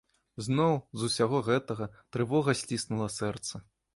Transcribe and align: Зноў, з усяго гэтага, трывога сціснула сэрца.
Зноў, 0.45 0.71
з 1.01 1.09
усяго 1.09 1.41
гэтага, 1.49 1.87
трывога 2.17 2.57
сціснула 2.61 3.09
сэрца. 3.19 3.63